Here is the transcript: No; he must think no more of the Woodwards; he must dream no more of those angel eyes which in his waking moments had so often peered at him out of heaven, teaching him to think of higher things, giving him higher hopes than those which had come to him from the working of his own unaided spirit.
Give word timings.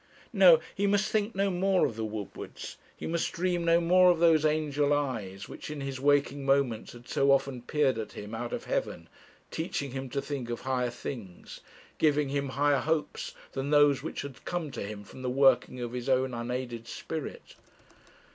No; 0.33 0.59
he 0.73 0.87
must 0.87 1.11
think 1.11 1.35
no 1.35 1.51
more 1.51 1.85
of 1.85 1.95
the 1.95 2.03
Woodwards; 2.03 2.77
he 2.97 3.05
must 3.05 3.31
dream 3.33 3.63
no 3.63 3.79
more 3.79 4.09
of 4.09 4.17
those 4.17 4.45
angel 4.47 4.93
eyes 4.93 5.47
which 5.47 5.69
in 5.69 5.79
his 5.81 5.99
waking 5.99 6.43
moments 6.43 6.93
had 6.93 7.07
so 7.07 7.31
often 7.31 7.61
peered 7.61 7.99
at 7.99 8.13
him 8.13 8.33
out 8.33 8.51
of 8.51 8.63
heaven, 8.63 9.07
teaching 9.51 9.91
him 9.91 10.09
to 10.09 10.19
think 10.19 10.49
of 10.49 10.61
higher 10.61 10.89
things, 10.89 11.59
giving 11.99 12.29
him 12.29 12.49
higher 12.49 12.79
hopes 12.79 13.35
than 13.51 13.69
those 13.69 14.01
which 14.01 14.23
had 14.23 14.43
come 14.43 14.71
to 14.71 14.81
him 14.81 15.03
from 15.03 15.21
the 15.21 15.29
working 15.29 15.79
of 15.81 15.91
his 15.93 16.09
own 16.09 16.33
unaided 16.33 16.87
spirit. 16.87 17.53